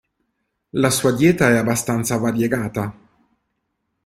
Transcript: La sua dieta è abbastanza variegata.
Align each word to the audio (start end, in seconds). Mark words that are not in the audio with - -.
La 0.73 0.89
sua 0.89 1.11
dieta 1.11 1.49
è 1.51 1.57
abbastanza 1.57 2.17
variegata. 2.17 2.91